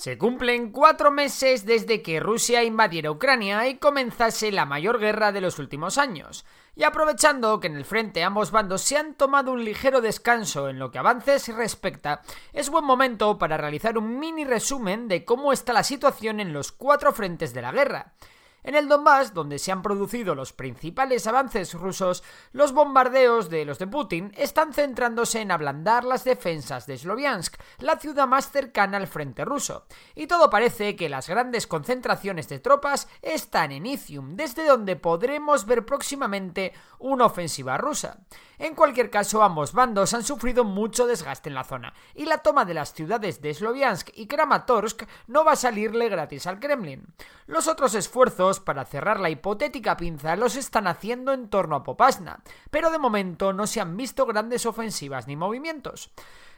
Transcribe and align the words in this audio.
Se 0.00 0.16
cumplen 0.16 0.72
cuatro 0.72 1.10
meses 1.10 1.66
desde 1.66 2.00
que 2.00 2.20
Rusia 2.20 2.64
invadiera 2.64 3.10
Ucrania 3.10 3.68
y 3.68 3.76
comenzase 3.76 4.50
la 4.50 4.64
mayor 4.64 4.98
guerra 4.98 5.30
de 5.30 5.42
los 5.42 5.58
últimos 5.58 5.98
años. 5.98 6.46
Y 6.74 6.84
aprovechando 6.84 7.60
que 7.60 7.66
en 7.66 7.76
el 7.76 7.84
frente 7.84 8.24
ambos 8.24 8.50
bandos 8.50 8.80
se 8.80 8.96
han 8.96 9.12
tomado 9.12 9.52
un 9.52 9.62
ligero 9.62 10.00
descanso 10.00 10.70
en 10.70 10.78
lo 10.78 10.90
que 10.90 10.98
avances 10.98 11.54
respecta, 11.54 12.22
es 12.54 12.70
buen 12.70 12.86
momento 12.86 13.36
para 13.36 13.58
realizar 13.58 13.98
un 13.98 14.18
mini 14.18 14.46
resumen 14.46 15.06
de 15.06 15.26
cómo 15.26 15.52
está 15.52 15.74
la 15.74 15.84
situación 15.84 16.40
en 16.40 16.54
los 16.54 16.72
cuatro 16.72 17.12
frentes 17.12 17.52
de 17.52 17.60
la 17.60 17.70
guerra. 17.70 18.14
En 18.62 18.74
el 18.74 18.88
Donbass, 18.88 19.32
donde 19.32 19.58
se 19.58 19.72
han 19.72 19.82
producido 19.82 20.34
los 20.34 20.52
principales 20.52 21.26
avances 21.26 21.72
rusos, 21.74 22.22
los 22.52 22.72
bombardeos 22.72 23.48
de 23.48 23.64
los 23.64 23.78
de 23.78 23.86
Putin 23.86 24.32
están 24.36 24.74
centrándose 24.74 25.40
en 25.40 25.50
ablandar 25.50 26.04
las 26.04 26.24
defensas 26.24 26.86
de 26.86 26.98
Sloviansk, 26.98 27.56
la 27.78 27.98
ciudad 27.98 28.26
más 28.26 28.50
cercana 28.50 28.98
al 28.98 29.06
frente 29.06 29.44
ruso. 29.44 29.86
Y 30.14 30.26
todo 30.26 30.50
parece 30.50 30.94
que 30.94 31.08
las 31.08 31.28
grandes 31.28 31.66
concentraciones 31.66 32.48
de 32.48 32.58
tropas 32.58 33.08
están 33.22 33.72
en 33.72 33.86
Izium, 33.86 34.36
desde 34.36 34.66
donde 34.66 34.96
podremos 34.96 35.64
ver 35.64 35.86
próximamente 35.86 36.74
una 36.98 37.26
ofensiva 37.26 37.78
rusa. 37.78 38.18
En 38.58 38.74
cualquier 38.74 39.08
caso, 39.08 39.42
ambos 39.42 39.72
bandos 39.72 40.12
han 40.12 40.22
sufrido 40.22 40.64
mucho 40.64 41.06
desgaste 41.06 41.48
en 41.48 41.54
la 41.54 41.64
zona, 41.64 41.94
y 42.14 42.26
la 42.26 42.38
toma 42.38 42.66
de 42.66 42.74
las 42.74 42.92
ciudades 42.92 43.40
de 43.40 43.54
Sloviansk 43.54 44.10
y 44.14 44.26
Kramatorsk 44.26 45.04
no 45.28 45.44
va 45.44 45.52
a 45.52 45.56
salirle 45.56 46.10
gratis 46.10 46.46
al 46.46 46.60
Kremlin. 46.60 47.06
Los 47.46 47.68
otros 47.68 47.94
esfuerzos 47.94 48.49
para 48.58 48.84
cerrar 48.84 49.20
la 49.20 49.30
hipotética 49.30 49.96
pinza 49.96 50.34
los 50.34 50.56
están 50.56 50.88
haciendo 50.88 51.32
en 51.32 51.48
torno 51.48 51.76
a 51.76 51.84
Popasna, 51.84 52.42
pero 52.70 52.90
de 52.90 52.98
momento 52.98 53.52
no 53.52 53.68
se 53.68 53.80
han 53.80 53.96
visto 53.96 54.26
grandes 54.26 54.66
ofensivas 54.66 55.28
ni 55.28 55.36
movimientos. 55.36 56.10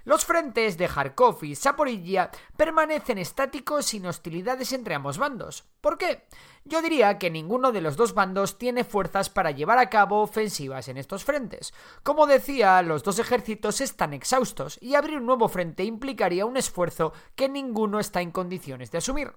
Los 0.05 0.25
frentes 0.25 0.79
de 0.79 0.89
Kharkov 0.89 1.45
y 1.45 1.55
Zaporilla 1.55 2.31
permanecen 2.57 3.19
estáticos 3.19 3.87
sin 3.87 4.07
hostilidades 4.07 4.73
entre 4.73 4.97
ambos 4.97 5.17
bandos. 5.17 5.65
¿Por 5.81 5.97
qué? 5.97 6.27
Yo 6.65 6.83
diría 6.83 7.19
que 7.19 7.31
ninguno 7.31 7.71
de 7.71 7.81
los 7.81 7.97
dos 7.97 8.13
bandos 8.13 8.59
tiene 8.59 8.83
fuerzas 8.83 9.31
para 9.31 9.53
llevar 9.53 9.79
a 9.79 9.91
cabo 9.91 10.23
ofensivas 10.23 10.89
en 10.89 10.97
estos 10.97 11.25
frentes. 11.25 11.73
Como 12.03 12.27
decía, 12.27 12.83
los 12.83 13.05
dos 13.05 13.21
ejércitos 13.21 13.81
están 13.81 14.13
exhaustos 14.13 14.77
y 14.81 14.97
abrir 14.97 15.19
un 15.19 15.27
nuevo 15.27 15.49
frente 15.49 15.85
implicaría 15.85 16.47
un 16.47 16.57
esfuerzo 16.57 17.13
que 17.37 17.49
ninguno 17.49 18.01
está 18.01 18.23
en 18.23 18.33
condiciones 18.33 18.91
de 18.91 18.99
asumir. 18.99 19.33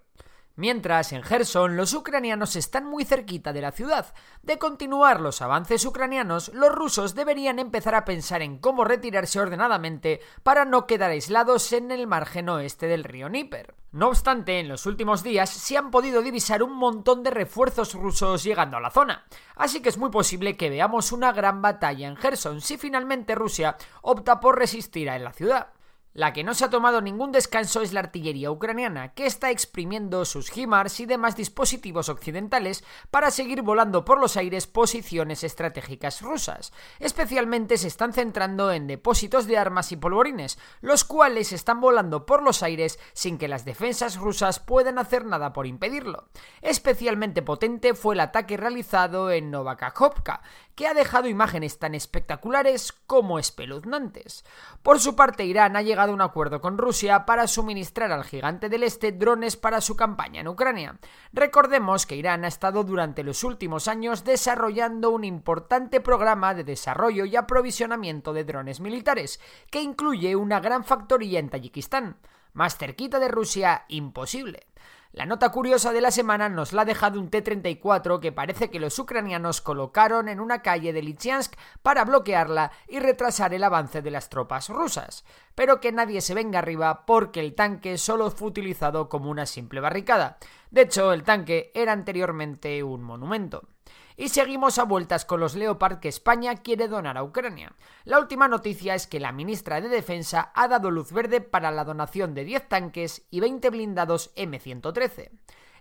Mientras, 0.57 1.11
en 1.11 1.21
Gerson, 1.21 1.75
los 1.75 1.93
ucranianos 1.93 2.55
están 2.55 2.85
muy 2.85 3.03
cerquita 3.03 3.51
de 3.51 3.59
la 3.59 3.73
ciudad. 3.73 4.13
De 4.41 4.57
continuar 4.57 5.19
los 5.19 5.41
avances 5.41 5.85
ucranianos, 5.85 6.53
los 6.53 6.73
rusos 6.73 7.13
deberían 7.13 7.59
empezar 7.59 7.93
a 7.93 8.05
pensar 8.05 8.41
en 8.41 8.59
cómo 8.59 8.85
retirarse 8.85 9.39
ordenadamente 9.39 10.21
para 10.43 10.63
no 10.63 10.87
quedar 10.87 11.11
aislados 11.11 11.73
en 11.73 11.91
el 11.91 12.07
margen 12.07 12.47
oeste 12.47 12.87
del 12.87 13.03
río 13.03 13.27
Níper. 13.27 13.75
No 13.91 14.07
obstante, 14.07 14.59
en 14.59 14.69
los 14.69 14.85
últimos 14.85 15.23
días 15.23 15.49
se 15.49 15.77
han 15.77 15.91
podido 15.91 16.21
divisar 16.21 16.63
un 16.63 16.73
montón 16.73 17.23
de 17.23 17.31
refuerzos 17.31 17.93
rusos 17.93 18.43
llegando 18.43 18.77
a 18.77 18.81
la 18.81 18.91
zona, 18.91 19.25
así 19.55 19.81
que 19.81 19.89
es 19.89 19.97
muy 19.97 20.09
posible 20.09 20.57
que 20.57 20.69
veamos 20.69 21.11
una 21.11 21.31
gran 21.31 21.61
batalla 21.61 22.07
en 22.07 22.17
Gerson 22.17 22.61
si 22.61 22.77
finalmente 22.77 23.35
Rusia 23.35 23.77
opta 24.01 24.39
por 24.39 24.57
resistir 24.57 25.09
a 25.09 25.19
la 25.19 25.31
ciudad. 25.31 25.74
La 26.15 26.31
que 26.31 26.45
no 26.45 26.53
se 26.53 26.63
ha 26.63 26.69
tomado 26.69 27.01
ningún 27.01 27.33
descanso 27.33 27.81
es 27.81 27.91
la 27.91 27.99
artillería 27.99 28.49
ucraniana, 28.49 29.13
que 29.13 29.25
está 29.25 29.51
exprimiendo 29.51 30.23
sus 30.23 30.49
HIMARS 30.49 31.01
y 31.01 31.05
demás 31.05 31.35
dispositivos 31.35 32.07
occidentales 32.07 32.85
para 33.11 33.31
seguir 33.31 33.63
volando 33.63 34.05
por 34.05 34.21
los 34.21 34.37
aires 34.37 34.65
posiciones 34.65 35.43
estratégicas 35.43 36.21
rusas. 36.21 36.71
Especialmente 37.01 37.77
se 37.77 37.89
están 37.89 38.13
centrando 38.13 38.71
en 38.71 38.87
depósitos 38.87 39.45
de 39.45 39.57
armas 39.57 39.91
y 39.91 39.97
polvorines, 39.97 40.57
los 40.79 41.03
cuales 41.03 41.51
están 41.51 41.81
volando 41.81 42.25
por 42.25 42.41
los 42.43 42.63
aires 42.63 42.97
sin 43.11 43.37
que 43.37 43.49
las 43.49 43.65
defensas 43.65 44.15
rusas 44.15 44.61
puedan 44.61 44.99
hacer 44.99 45.25
nada 45.25 45.51
por 45.51 45.67
impedirlo. 45.67 46.29
Especialmente 46.61 47.41
potente 47.41 47.93
fue 47.93 48.15
el 48.15 48.21
ataque 48.21 48.55
realizado 48.55 49.31
en 49.31 49.51
Novakakhovka, 49.51 50.43
que 50.75 50.87
ha 50.87 50.93
dejado 50.93 51.27
imágenes 51.27 51.77
tan 51.77 51.93
espectaculares 51.93 52.93
como 53.05 53.37
espeluznantes. 53.37 54.45
Por 54.81 55.01
su 55.01 55.17
parte, 55.17 55.45
Irán 55.45 55.75
ha 55.75 55.81
llegado 55.81 56.04
a 56.11 56.15
un 56.15 56.21
acuerdo 56.21 56.61
con 56.61 56.77
Rusia 56.77 57.25
para 57.25 57.47
suministrar 57.47 58.11
al 58.11 58.23
gigante 58.23 58.69
del 58.69 58.83
Este 58.83 59.11
drones 59.11 59.57
para 59.57 59.81
su 59.81 59.95
campaña 59.95 60.41
en 60.41 60.47
Ucrania. 60.47 60.99
Recordemos 61.33 62.05
que 62.05 62.15
Irán 62.15 62.45
ha 62.45 62.47
estado 62.47 62.83
durante 62.83 63.23
los 63.23 63.43
últimos 63.43 63.87
años 63.87 64.23
desarrollando 64.23 65.11
un 65.11 65.23
importante 65.23 66.01
programa 66.01 66.53
de 66.53 66.63
desarrollo 66.63 67.25
y 67.25 67.35
aprovisionamiento 67.35 68.33
de 68.33 68.43
drones 68.43 68.79
militares, 68.79 69.39
que 69.69 69.81
incluye 69.81 70.35
una 70.35 70.59
gran 70.59 70.83
factoría 70.83 71.39
en 71.39 71.49
Tayikistán. 71.49 72.17
Más 72.53 72.77
cerquita 72.77 73.19
de 73.19 73.27
Rusia, 73.27 73.85
imposible. 73.89 74.67
La 75.15 75.25
nota 75.25 75.49
curiosa 75.49 75.93
de 75.93 76.01
la 76.01 76.11
semana 76.11 76.49
nos 76.49 76.73
la 76.73 76.81
ha 76.81 76.85
dejado 76.85 77.21
un 77.21 77.29
T-34 77.29 78.19
que 78.19 78.33
parece 78.33 78.69
que 78.69 78.81
los 78.81 78.99
ucranianos 78.99 79.61
colocaron 79.61 80.27
en 80.27 80.41
una 80.41 80.61
calle 80.61 80.91
de 80.91 81.01
Lysychansk 81.01 81.53
para 81.81 82.03
bloquearla 82.03 82.73
y 82.89 82.99
retrasar 82.99 83.53
el 83.53 83.63
avance 83.63 84.01
de 84.01 84.11
las 84.11 84.27
tropas 84.27 84.67
rusas, 84.67 85.23
pero 85.55 85.79
que 85.79 85.93
nadie 85.93 86.19
se 86.19 86.33
venga 86.33 86.59
arriba 86.59 87.05
porque 87.05 87.39
el 87.39 87.55
tanque 87.55 87.97
solo 87.97 88.29
fue 88.29 88.49
utilizado 88.49 89.07
como 89.07 89.29
una 89.29 89.45
simple 89.45 89.79
barricada. 89.79 90.37
De 90.69 90.81
hecho, 90.81 91.13
el 91.13 91.23
tanque 91.23 91.71
era 91.73 91.93
anteriormente 91.93 92.83
un 92.83 93.01
monumento. 93.01 93.69
Y 94.17 94.29
seguimos 94.29 94.79
a 94.79 94.83
vueltas 94.83 95.25
con 95.25 95.39
los 95.39 95.55
Leopard 95.55 95.99
que 95.99 96.07
España 96.07 96.55
quiere 96.55 96.87
donar 96.87 97.17
a 97.17 97.23
Ucrania. 97.23 97.73
La 98.05 98.19
última 98.19 98.47
noticia 98.47 98.95
es 98.95 99.07
que 99.07 99.19
la 99.19 99.31
ministra 99.31 99.81
de 99.81 99.89
Defensa 99.89 100.51
ha 100.55 100.67
dado 100.67 100.89
luz 100.89 101.11
verde 101.11 101.41
para 101.41 101.71
la 101.71 101.83
donación 101.83 102.33
de 102.33 102.45
10 102.45 102.69
tanques 102.69 103.25
y 103.29 103.41
20 103.41 103.69
blindados 103.69 104.33
M113. 104.35 105.31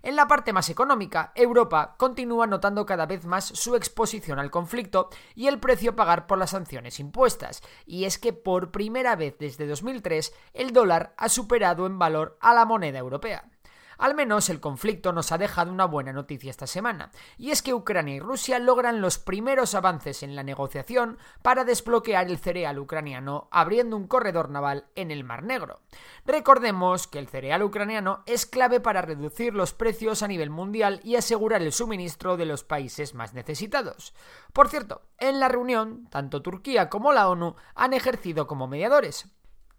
En 0.05 0.15
la 0.15 0.27
parte 0.27 0.53
más 0.53 0.69
económica, 0.69 1.31
Europa 1.33 1.95
continúa 1.97 2.45
notando 2.45 2.85
cada 2.85 3.07
vez 3.07 3.25
más 3.25 3.45
su 3.45 3.75
exposición 3.75 4.37
al 4.37 4.51
conflicto 4.51 5.09
y 5.33 5.47
el 5.47 5.59
precio 5.59 5.91
a 5.91 5.95
pagar 5.95 6.27
por 6.27 6.37
las 6.37 6.51
sanciones 6.51 6.99
impuestas, 6.99 7.63
y 7.87 8.03
es 8.03 8.19
que 8.19 8.31
por 8.31 8.69
primera 8.69 9.15
vez 9.15 9.35
desde 9.39 9.65
2003 9.65 10.31
el 10.53 10.73
dólar 10.73 11.15
ha 11.17 11.27
superado 11.27 11.87
en 11.87 11.97
valor 11.97 12.37
a 12.39 12.53
la 12.53 12.65
moneda 12.65 12.99
europea. 12.99 13.49
Al 13.97 14.15
menos 14.15 14.49
el 14.49 14.59
conflicto 14.59 15.13
nos 15.13 15.31
ha 15.31 15.37
dejado 15.37 15.71
una 15.71 15.85
buena 15.85 16.13
noticia 16.13 16.49
esta 16.49 16.67
semana, 16.67 17.11
y 17.37 17.51
es 17.51 17.61
que 17.61 17.73
Ucrania 17.73 18.15
y 18.15 18.19
Rusia 18.19 18.59
logran 18.59 19.01
los 19.01 19.17
primeros 19.17 19.75
avances 19.75 20.23
en 20.23 20.35
la 20.35 20.43
negociación 20.43 21.17
para 21.41 21.63
desbloquear 21.63 22.27
el 22.27 22.37
cereal 22.37 22.79
ucraniano 22.79 23.47
abriendo 23.51 23.97
un 23.97 24.07
corredor 24.07 24.49
naval 24.49 24.87
en 24.95 25.11
el 25.11 25.23
Mar 25.23 25.43
Negro. 25.43 25.81
Recordemos 26.25 27.07
que 27.07 27.19
el 27.19 27.27
cereal 27.27 27.63
ucraniano 27.63 28.23
es 28.25 28.45
clave 28.45 28.79
para 28.79 29.01
reducir 29.01 29.53
los 29.53 29.73
precios 29.73 30.23
a 30.23 30.27
nivel 30.27 30.49
mundial 30.49 30.99
y 31.03 31.15
asegurar 31.15 31.61
el 31.61 31.71
suministro 31.71 32.37
de 32.37 32.45
los 32.45 32.63
países 32.63 33.13
más 33.13 33.33
necesitados. 33.33 34.13
Por 34.53 34.69
cierto, 34.69 35.01
en 35.17 35.39
la 35.39 35.47
reunión, 35.47 36.07
tanto 36.09 36.41
Turquía 36.41 36.89
como 36.89 37.13
la 37.13 37.29
ONU 37.29 37.55
han 37.75 37.93
ejercido 37.93 38.47
como 38.47 38.67
mediadores, 38.67 39.34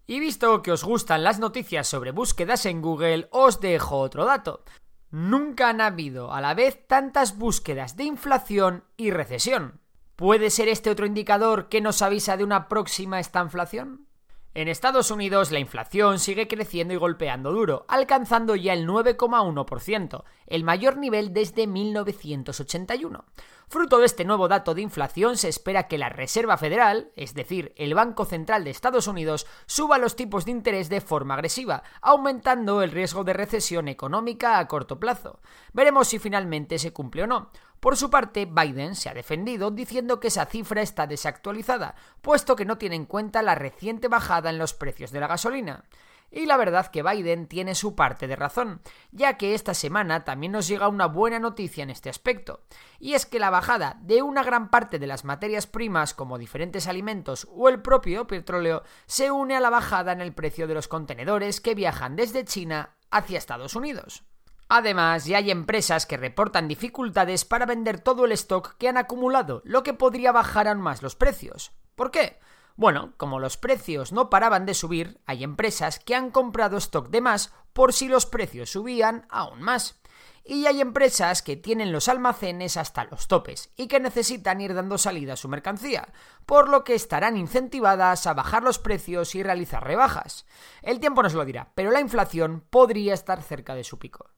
y 0.07 0.21
visto 0.21 0.61
que 0.61 0.71
os 0.71 0.85
gustan 0.85 1.23
las 1.23 1.37
noticias 1.37 1.85
sobre 1.87 2.11
búsquedas 2.11 2.65
en 2.65 2.81
Google, 2.81 3.27
os 3.31 3.59
dejo 3.59 3.99
otro 3.99 4.23
dato. 4.25 4.63
Nunca 5.11 5.69
han 5.69 5.81
habido 5.81 6.31
a 6.33 6.41
la 6.41 6.53
vez 6.53 6.87
tantas 6.87 7.37
búsquedas 7.37 7.97
de 7.97 8.05
inflación 8.05 8.85
y 8.95 9.11
recesión. 9.11 9.81
¿Puede 10.15 10.49
ser 10.49 10.69
este 10.69 10.89
otro 10.89 11.05
indicador 11.05 11.67
que 11.69 11.81
nos 11.81 12.01
avisa 12.01 12.37
de 12.37 12.45
una 12.45 12.69
próxima 12.69 13.19
estanflación? 13.19 14.07
En 14.53 14.69
Estados 14.69 15.11
Unidos 15.11 15.51
la 15.51 15.59
inflación 15.59 16.17
sigue 16.17 16.47
creciendo 16.47 16.93
y 16.93 16.97
golpeando 16.97 17.51
duro, 17.51 17.85
alcanzando 17.87 18.55
ya 18.55 18.73
el 18.73 18.87
9,1%, 18.87 20.23
el 20.47 20.63
mayor 20.63 20.97
nivel 20.97 21.31
desde 21.33 21.67
1981. 21.67 23.25
Fruto 23.69 23.97
de 23.97 24.05
este 24.05 24.23
nuevo 24.23 24.47
dato 24.47 24.73
de 24.73 24.81
inflación 24.81 25.35
se 25.35 25.49
espera 25.49 25.89
que 25.89 25.97
la 25.97 26.07
Reserva 26.07 26.55
Federal, 26.55 27.11
es 27.17 27.33
decir, 27.33 27.73
el 27.75 27.95
Banco 27.95 28.23
Central 28.23 28.63
de 28.63 28.69
Estados 28.69 29.07
Unidos, 29.07 29.45
suba 29.65 29.97
los 29.97 30.15
tipos 30.15 30.45
de 30.45 30.51
interés 30.51 30.87
de 30.87 31.01
forma 31.01 31.33
agresiva, 31.33 31.83
aumentando 32.01 32.81
el 32.81 32.91
riesgo 32.91 33.25
de 33.25 33.33
recesión 33.33 33.89
económica 33.89 34.57
a 34.57 34.67
corto 34.69 35.01
plazo. 35.01 35.41
Veremos 35.73 36.07
si 36.07 36.17
finalmente 36.17 36.79
se 36.79 36.93
cumple 36.93 37.23
o 37.23 37.27
no. 37.27 37.51
Por 37.81 37.97
su 37.97 38.09
parte, 38.09 38.45
Biden 38.45 38.95
se 38.95 39.09
ha 39.09 39.13
defendido 39.13 39.69
diciendo 39.69 40.21
que 40.21 40.29
esa 40.29 40.45
cifra 40.45 40.81
está 40.81 41.05
desactualizada, 41.05 41.95
puesto 42.21 42.55
que 42.55 42.63
no 42.63 42.77
tiene 42.77 42.95
en 42.95 43.05
cuenta 43.05 43.41
la 43.41 43.55
reciente 43.55 44.07
bajada 44.07 44.49
en 44.49 44.59
los 44.59 44.73
precios 44.73 45.11
de 45.11 45.19
la 45.19 45.27
gasolina. 45.27 45.83
Y 46.29 46.45
la 46.45 46.57
verdad 46.57 46.87
que 46.87 47.03
Biden 47.03 47.47
tiene 47.47 47.73
su 47.73 47.95
parte 47.95 48.27
de 48.27 48.35
razón, 48.35 48.81
ya 49.11 49.37
que 49.37 49.53
esta 49.53 49.73
semana 49.73 50.25
también 50.25 50.51
nos 50.51 50.67
llega 50.67 50.89
una 50.89 51.05
buena 51.07 51.39
noticia 51.39 51.83
en 51.83 51.89
este 51.89 52.09
aspecto, 52.09 52.61
y 52.99 53.13
es 53.13 53.25
que 53.25 53.39
la 53.39 53.49
bajada 53.49 53.97
de 54.01 54.21
una 54.21 54.43
gran 54.43 54.69
parte 54.69 54.99
de 54.99 55.07
las 55.07 55.23
materias 55.23 55.67
primas 55.67 56.13
como 56.13 56.37
diferentes 56.37 56.87
alimentos 56.87 57.47
o 57.51 57.69
el 57.69 57.81
propio 57.81 58.27
petróleo 58.27 58.83
se 59.05 59.31
une 59.31 59.55
a 59.55 59.61
la 59.61 59.69
bajada 59.69 60.11
en 60.11 60.21
el 60.21 60.33
precio 60.33 60.67
de 60.67 60.73
los 60.73 60.87
contenedores 60.87 61.61
que 61.61 61.75
viajan 61.75 62.15
desde 62.15 62.45
China 62.45 62.95
hacia 63.09 63.37
Estados 63.37 63.75
Unidos. 63.75 64.23
Además, 64.69 65.25
ya 65.25 65.37
hay 65.37 65.49
empresas 65.49 66.05
que 66.05 66.17
reportan 66.17 66.67
dificultades 66.67 67.45
para 67.45 67.65
vender 67.65 68.01
todo 68.01 68.25
el 68.25 68.33
stock 68.33 68.75
que 68.77 68.89
han 68.89 68.97
acumulado, 68.97 69.61
lo 69.63 69.81
que 69.81 69.93
podría 69.93 70.33
bajar 70.33 70.67
aún 70.67 70.81
más 70.81 71.01
los 71.01 71.15
precios. 71.15 71.71
¿Por 71.95 72.11
qué? 72.11 72.37
Bueno, 72.77 73.13
como 73.17 73.39
los 73.39 73.57
precios 73.57 74.11
no 74.11 74.29
paraban 74.29 74.67
de 74.67 74.75
subir, 74.75 75.19
hay 75.25 75.43
empresas 75.43 75.97
que 75.97 76.13
han 76.13 76.29
comprado 76.29 76.77
stock 76.77 77.09
de 77.09 77.21
más 77.21 77.51
por 77.73 77.91
si 77.91 78.07
los 78.07 78.27
precios 78.27 78.69
subían 78.69 79.25
aún 79.31 79.63
más. 79.63 79.99
Y 80.45 80.67
hay 80.67 80.79
empresas 80.79 81.41
que 81.41 81.57
tienen 81.57 81.91
los 81.91 82.07
almacenes 82.07 82.77
hasta 82.77 83.05
los 83.05 83.27
topes 83.27 83.71
y 83.75 83.87
que 83.87 83.99
necesitan 83.99 84.61
ir 84.61 84.75
dando 84.75 84.99
salida 84.99 85.33
a 85.33 85.37
su 85.37 85.49
mercancía, 85.49 86.13
por 86.45 86.69
lo 86.69 86.83
que 86.83 86.93
estarán 86.93 87.35
incentivadas 87.35 88.27
a 88.27 88.35
bajar 88.35 88.61
los 88.61 88.77
precios 88.77 89.33
y 89.33 89.41
realizar 89.41 89.83
rebajas. 89.83 90.45
El 90.83 90.99
tiempo 90.99 91.23
nos 91.23 91.33
lo 91.33 91.45
dirá, 91.45 91.71
pero 91.73 91.89
la 91.89 91.99
inflación 91.99 92.63
podría 92.69 93.15
estar 93.15 93.41
cerca 93.41 93.73
de 93.73 93.83
su 93.83 93.97
pico. 93.97 94.29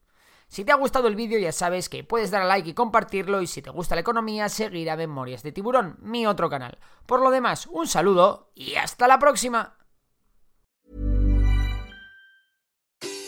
Si 0.50 0.64
te 0.64 0.72
ha 0.72 0.74
gustado 0.74 1.06
el 1.06 1.14
vídeo 1.14 1.38
ya 1.38 1.52
sabes 1.52 1.88
que 1.88 2.02
puedes 2.02 2.32
dar 2.32 2.42
a 2.42 2.44
like 2.44 2.68
y 2.68 2.74
compartirlo 2.74 3.40
y 3.40 3.46
si 3.46 3.62
te 3.62 3.70
gusta 3.70 3.94
la 3.94 4.00
economía 4.00 4.48
seguir 4.48 4.90
a 4.90 4.96
Memorias 4.96 5.44
de 5.44 5.52
Tiburón, 5.52 5.96
mi 6.02 6.26
otro 6.26 6.50
canal. 6.50 6.76
Por 7.06 7.22
lo 7.22 7.30
demás, 7.30 7.68
un 7.68 7.86
saludo 7.86 8.50
y 8.56 8.74
hasta 8.74 9.06
la 9.06 9.20
próxima. 9.20 9.76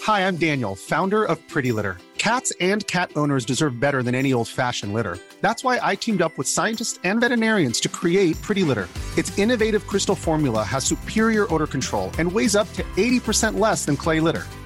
Hi, 0.04 0.22
I'm 0.22 0.36
Daniel, 0.36 0.74
founder 0.74 1.22
of 1.22 1.38
Pretty 1.48 1.70
Litter. 1.70 1.96
Cats 2.18 2.52
and 2.60 2.84
cat 2.88 3.12
owners 3.14 3.44
deserve 3.44 3.78
better 3.78 4.02
than 4.02 4.16
any 4.16 4.32
old-fashioned 4.32 4.92
litter. 4.92 5.16
That's 5.40 5.62
why 5.62 5.78
I 5.80 5.94
teamed 5.94 6.22
up 6.22 6.36
with 6.36 6.48
scientists 6.48 6.98
and 7.04 7.20
veterinarians 7.20 7.78
to 7.80 7.88
create 7.88 8.34
Pretty 8.42 8.64
Litter. 8.64 8.88
Its 9.16 9.36
innovative 9.38 9.86
crystal 9.86 10.16
formula 10.16 10.64
has 10.64 10.84
superior 10.84 11.46
odor 11.54 11.68
control 11.68 12.10
and 12.18 12.32
weighs 12.32 12.56
up 12.56 12.72
to 12.72 12.82
80% 12.96 13.60
less 13.60 13.84
than 13.84 13.96
clay 13.96 14.18
litter. 14.18 14.44